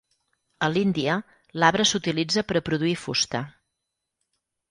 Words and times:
A 0.67 0.69
l'Índia, 0.75 1.17
l'arbre 1.63 1.85
s'utilitza 1.89 2.43
per 2.51 2.57
a 2.59 2.63
produir 2.71 2.95
fusta. 3.05 3.45